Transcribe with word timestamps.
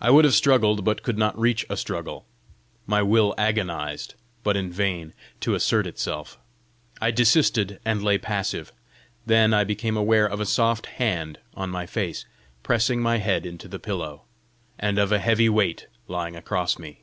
I 0.00 0.10
would 0.12 0.24
have 0.24 0.34
struggled, 0.36 0.84
but 0.84 1.02
could 1.02 1.18
not 1.18 1.36
reach 1.36 1.66
a 1.68 1.76
struggle. 1.76 2.24
My 2.86 3.02
will 3.02 3.34
agonised, 3.36 4.14
but 4.44 4.56
in 4.56 4.70
vain, 4.70 5.14
to 5.40 5.56
assert 5.56 5.84
itself. 5.84 6.38
I 7.00 7.10
desisted, 7.10 7.80
and 7.84 8.00
lay 8.00 8.18
passive. 8.18 8.72
Then 9.26 9.52
I 9.52 9.64
became 9.64 9.96
aware 9.96 10.28
of 10.28 10.38
a 10.38 10.46
soft 10.46 10.86
hand 10.86 11.40
on 11.54 11.70
my 11.70 11.86
face, 11.86 12.24
pressing 12.62 13.02
my 13.02 13.16
head 13.18 13.44
into 13.44 13.66
the 13.66 13.80
pillow, 13.80 14.22
and 14.78 14.96
of 14.96 15.10
a 15.10 15.18
heavy 15.18 15.48
weight 15.48 15.88
lying 16.06 16.36
across 16.36 16.78
me. 16.78 17.02